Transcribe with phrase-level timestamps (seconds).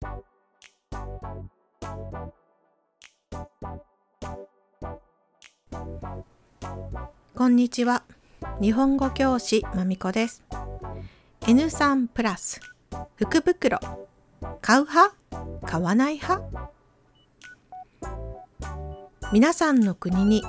[0.00, 0.24] こ
[7.48, 8.04] んにちは。
[8.60, 10.44] 日本語教師まみこです。
[11.40, 12.60] N3 プラス。
[13.16, 13.80] 福袋。
[14.60, 15.16] 買う派？
[15.66, 16.70] 買わない派？
[19.32, 20.44] 皆さんの国に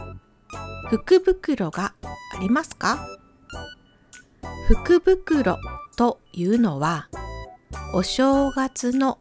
[0.90, 2.10] 福袋があ
[2.40, 3.00] りますか？
[4.68, 5.58] 福袋
[5.96, 7.10] というのは
[7.96, 9.18] お正月の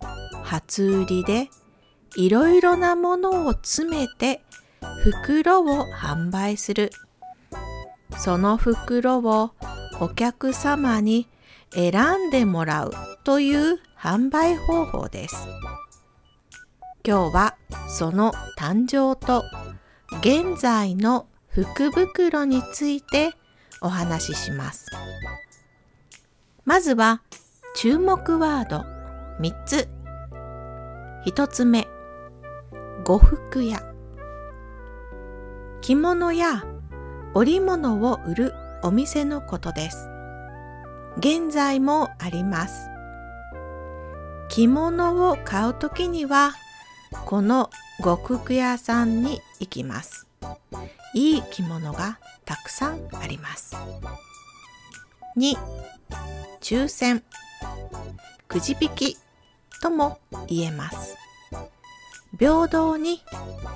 [0.49, 1.51] 初売りで
[2.17, 4.41] いろいろなものを詰めて
[5.05, 6.91] 袋を販売する
[8.17, 9.51] その袋を
[10.01, 11.29] お客様に
[11.71, 12.93] 選んでもらう
[13.25, 15.37] という販売方法です。
[17.07, 17.57] 今日は
[17.91, 19.45] その誕生と
[20.21, 23.35] 現在の福袋について
[23.83, 24.87] お話しします。
[26.65, 27.21] まずは
[27.75, 28.85] 注目ワード
[29.41, 29.98] 3つ。
[31.27, 31.89] 1つ目、
[33.05, 33.83] 呉服屋。
[35.81, 36.65] 着物や
[37.35, 40.09] 織物を売るお店のことです。
[41.19, 42.89] 現在もあります。
[44.49, 46.53] 着物を買うときには、
[47.27, 47.69] この
[48.01, 50.29] 呉服屋さんに行きます。
[51.15, 53.77] いい着物がたくさんあります。
[55.37, 55.57] 2、
[56.61, 57.25] 抽選、
[58.47, 59.17] くじ引き
[59.81, 61.17] とも言えます。
[62.39, 63.23] 平等に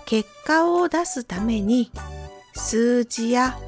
[0.07, 1.91] 結果を出すために
[2.55, 3.59] 数字や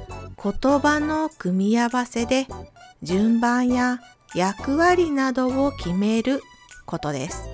[0.41, 2.47] 言葉の組み合わせで
[3.01, 3.99] 順番や
[4.35, 6.41] 役割などを決める
[6.85, 7.49] ことです。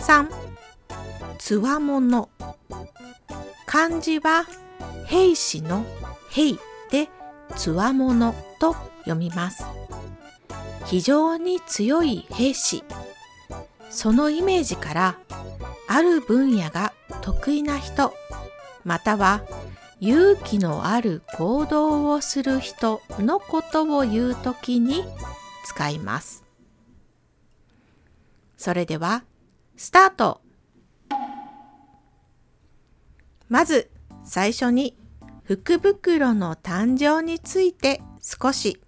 [0.00, 0.28] 3.
[1.38, 2.28] つわもの
[3.66, 4.46] 漢字は
[5.06, 5.84] 兵士の
[6.30, 6.54] 兵
[6.90, 7.08] で
[7.56, 9.64] つわものと読みます。
[10.86, 12.84] 非常に強い兵士
[13.90, 15.18] そのイメージから
[15.88, 18.12] ある分野が得意な人
[18.84, 19.42] または
[20.00, 25.04] 勇気のある行動をする人のことを言うときに
[25.64, 26.44] 使います。
[28.58, 29.24] それでは、
[29.76, 30.40] スタート
[33.48, 33.90] まず
[34.24, 34.96] 最初に
[35.44, 38.80] 福袋の誕生について少し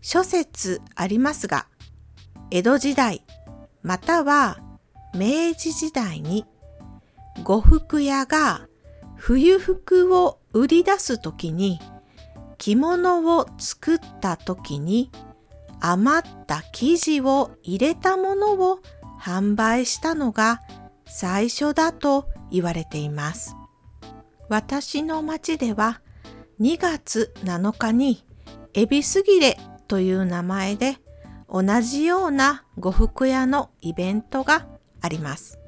[0.00, 1.66] 諸説ありますが
[2.50, 3.24] 江戸時代
[3.82, 4.58] または
[5.14, 6.44] 明治時代に
[7.44, 8.68] 呉服屋が
[9.16, 11.80] 冬服を売り出すときに
[12.56, 15.10] 着物を作ったときに
[15.80, 18.80] 余った生地を入れたものを
[19.20, 20.60] 販売したのが
[21.06, 23.56] 最初だと言われています。
[24.48, 26.00] 私の町では
[26.60, 28.24] 2月7日に
[28.74, 29.58] エビスギレ
[29.88, 30.98] という名前で
[31.48, 34.66] 同じような呉服屋のイベントが
[35.00, 35.58] あります。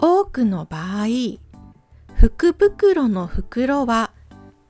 [0.00, 1.06] 多くの場合、
[2.14, 4.12] 福袋の袋は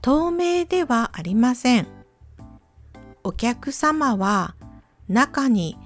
[0.02, 1.86] 透明ではありません。
[3.22, 4.56] お客様は
[5.08, 5.78] 中に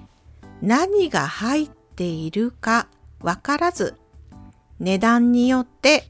[0.61, 2.87] 何が入っているか
[3.19, 3.95] わからず、
[4.79, 6.09] 値段によって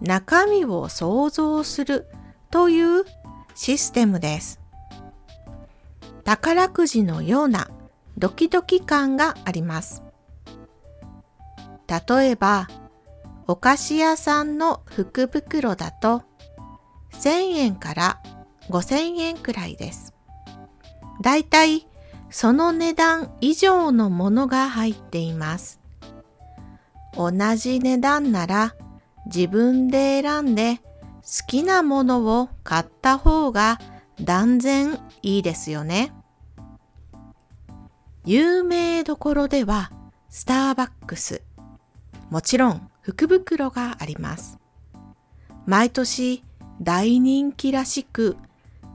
[0.00, 2.06] 中身を想像する
[2.50, 3.04] という
[3.54, 4.60] システムです。
[6.24, 7.68] 宝くじのような
[8.16, 10.02] ドキドキ感があります。
[11.88, 12.68] 例えば、
[13.46, 16.22] お菓子屋さんの福袋だと
[17.14, 18.20] 1000円から
[18.68, 20.14] 5000円くらいです。
[21.20, 21.88] だいたい
[22.30, 25.80] その値段以上のものが入っています。
[27.16, 28.76] 同じ値段なら
[29.26, 30.80] 自分で選んで
[31.22, 33.78] 好きなものを買った方が
[34.20, 36.12] 断然いいですよね。
[38.24, 39.90] 有名どころでは
[40.28, 41.42] スターバックス、
[42.30, 44.58] もちろん福袋があります。
[45.66, 46.44] 毎年
[46.80, 48.36] 大人気らしく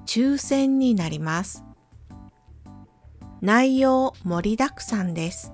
[0.06, 1.64] 抽選になります。
[3.42, 5.54] 内容盛りだくさんです。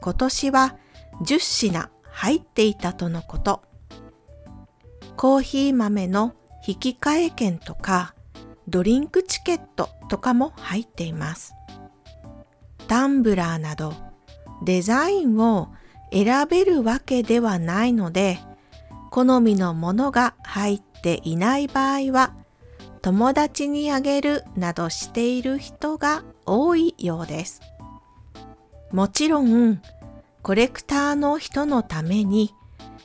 [0.00, 0.76] 今年は
[1.22, 3.62] 10品入っていたとのこと。
[5.22, 6.34] コーヒー豆の
[6.66, 8.16] 引き換え券とか
[8.66, 11.54] ドリンクチケットとかも入っています。
[12.88, 13.94] タンブラーなど
[14.64, 15.68] デザインを
[16.12, 18.40] 選べるわけではないので
[19.12, 22.34] 好みのものが入っていない場合は
[23.00, 27.60] 友達にあげるなどしている人が多いようです。
[28.90, 29.80] もちろん
[30.42, 32.56] コレクターの人のために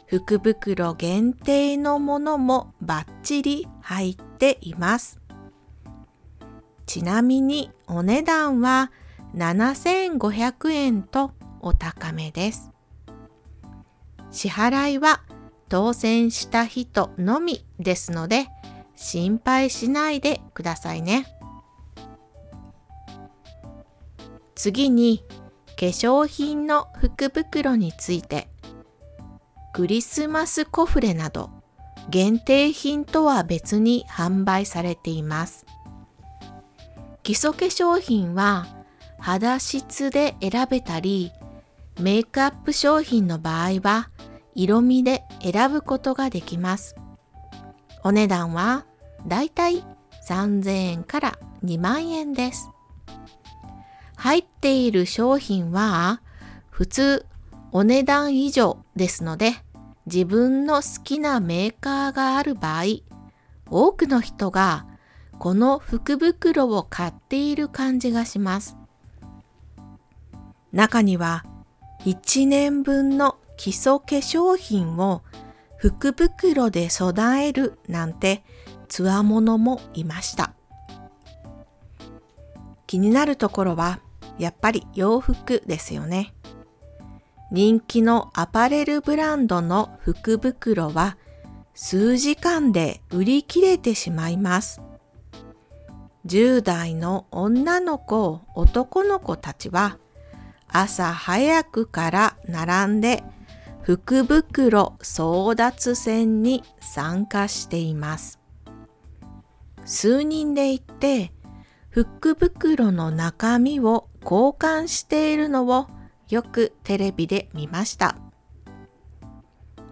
[0.07, 5.19] 福袋限定のものもバッチリ入っています。
[6.85, 8.91] ちなみにお値段は
[9.35, 12.71] 7500円とお高めです。
[14.31, 15.23] 支払いは
[15.67, 18.47] 当選した人のみですので
[18.95, 21.27] 心配しないでくださいね。
[24.55, 25.23] 次に
[25.77, 28.49] 化粧品の福袋について
[29.77, 31.51] クリスマスコフレなど
[32.09, 35.67] 限定品とは別に販売されています。
[37.21, 38.65] 基礎化粧品は
[39.19, 41.31] 肌質で選べたり
[41.99, 44.09] メイクアップ商品の場合は
[44.55, 46.95] 色味で選ぶことができます。
[48.03, 48.87] お値段は
[49.27, 49.85] だいたい
[50.27, 52.71] 3000円から2万円です。
[54.15, 56.23] 入っている商品は
[56.71, 57.27] 普通
[57.71, 59.53] お値段以上ですので
[60.07, 62.83] 自分の好きなメーカーがある場合
[63.69, 64.87] 多くの人が
[65.37, 68.77] この福袋を買っている感じがします。
[70.71, 71.45] 中には
[72.05, 75.23] 1年分の基礎化粧品を
[75.77, 78.43] 福袋で備えるなんて
[78.87, 80.53] つわものもいました。
[82.87, 83.99] 気になるところは
[84.39, 86.33] やっぱり洋服ですよね。
[87.51, 91.17] 人気のアパレルブランドの福袋は
[91.73, 94.81] 数時間で売り切れてしまいます。
[96.25, 99.97] 10代の女の子、男の子たちは
[100.67, 103.23] 朝早くから並んで
[103.81, 108.39] 福袋争奪戦に参加しています。
[109.85, 111.31] 数人で行って
[111.89, 115.87] 福袋の中身を交換しているのを
[116.29, 118.17] よくテレビで見ました。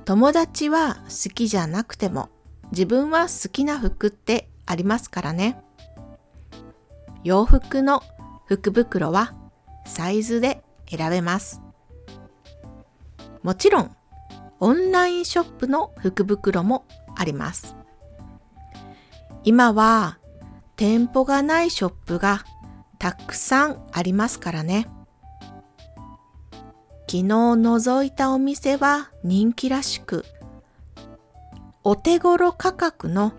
[0.06, 2.30] 友達は好きじゃなくても
[2.72, 5.62] 自分は好きな服ってありますからね。
[7.24, 8.04] 洋服の
[8.46, 9.34] 福袋は
[9.86, 11.62] サイズで選べます。
[13.42, 13.96] もちろん
[14.60, 16.86] オンラインショップの福袋も
[17.16, 17.76] あります。
[19.44, 20.18] 今は
[20.76, 22.44] 店舗がないショップが
[23.00, 24.88] たくさんありますからね。
[27.08, 30.26] 昨日覗いたお店は人気らしく、
[31.84, 33.34] お手頃価格の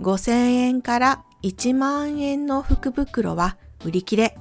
[0.00, 4.36] 5000円から1万円の福袋は売り切れ、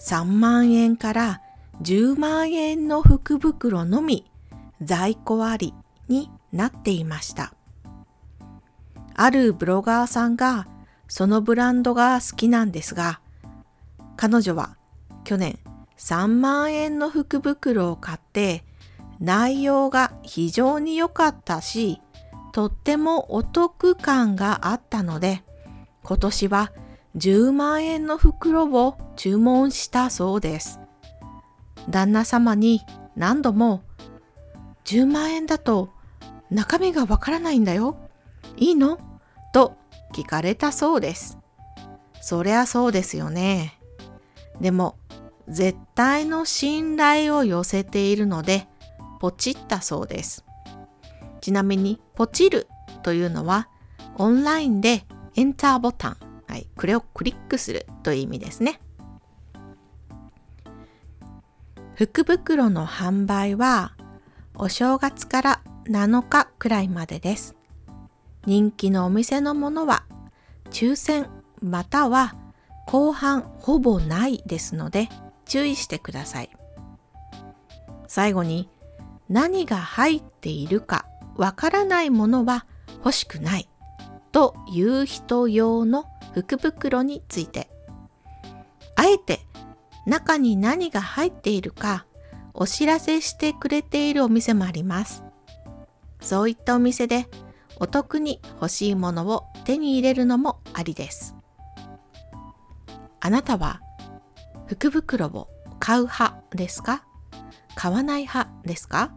[0.00, 1.42] 3万円から
[1.82, 4.30] 10万円の福袋のみ
[4.80, 5.74] 在庫あり
[6.08, 7.52] になっていました。
[9.14, 10.68] あるブロガーさんが
[11.08, 13.20] そのブランドが好きなんですが、
[14.16, 14.76] 彼女は
[15.24, 15.58] 去年
[16.02, 18.64] 3万円の福袋を買って
[19.20, 22.00] 内容が非常に良かったし、
[22.52, 25.44] とってもお得感があったので、
[26.02, 26.72] 今年は
[27.16, 30.80] 10万円の袋を注文したそうです。
[31.88, 32.80] 旦那様に
[33.14, 33.84] 何度も
[34.84, 35.90] 10万円だと
[36.50, 37.96] 中身がわからないんだよ。
[38.56, 38.98] いいの？
[39.54, 39.76] と
[40.12, 41.38] 聞かれたそうです。
[42.20, 43.78] そりゃそうですよね。
[44.60, 44.96] でも
[45.48, 48.68] 絶対の信頼を寄せているので
[49.20, 50.44] ポチったそうです。
[51.40, 52.68] ちなみにポチる
[53.02, 53.68] というのは
[54.16, 55.04] オンラインで
[55.34, 56.16] エンターボタン、
[56.46, 58.80] はい、これをクリックするという意味ですね。
[61.94, 63.94] 福袋の販売は
[64.54, 67.56] お正月から7日くらいまでです。
[68.44, 70.04] 人気のお店のものは
[70.70, 71.28] 抽選
[71.60, 72.34] または
[72.86, 75.08] 後半ほぼないですので
[75.52, 76.50] 注意してください。
[78.08, 78.70] 最後に
[79.28, 81.04] 何が入っているか
[81.36, 82.64] わからないものは
[83.04, 83.68] 欲しくない
[84.32, 87.68] という人用の福袋について
[88.96, 89.40] あえて
[90.06, 92.06] 中に何が入っているか
[92.54, 95.22] お知らせしてくれているお店もあります。
[96.22, 97.28] そういったお店で
[97.76, 101.36] お得に欲しいものを手に入れるのもありです。
[103.20, 103.82] あなたは
[104.72, 105.48] 福袋を
[105.80, 107.04] 買う派ですか？
[107.74, 109.12] 買わない派ですか？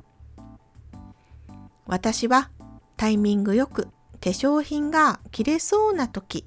[1.85, 2.49] 私は
[2.97, 3.89] タイミングよく化
[4.21, 6.45] 粧品が切れそうな時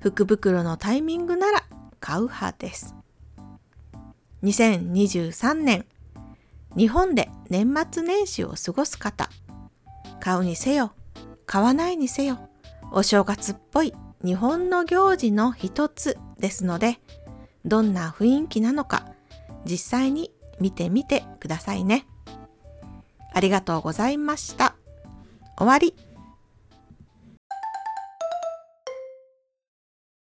[0.00, 1.64] 福袋のタイミングなら
[1.98, 2.94] 買う派です。
[4.42, 5.86] 2023年
[6.76, 9.30] 日本で年末年始を過ごす方
[10.20, 10.92] 買うにせよ
[11.46, 12.50] 買わないにせよ
[12.90, 16.98] お正月っぽい日本の行事の一つですので
[17.64, 19.06] どんな雰囲気なのか
[19.64, 22.06] 実際に見てみてくださいね。
[23.32, 24.74] ありがとうございました。
[25.56, 25.94] 終わり。